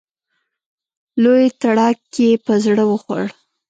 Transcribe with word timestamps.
لوی 1.23 1.43
تړک 1.61 1.99
یې 2.19 2.29
په 2.45 2.53
زړه 2.65 2.83
وخوړ. 2.89 3.23